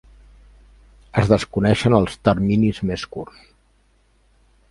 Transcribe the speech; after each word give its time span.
Es 1.23 1.27
desconeixen 1.31 1.97
els 1.99 2.17
"terminis 2.29 2.81
més 2.91 3.03
curts". 3.17 3.45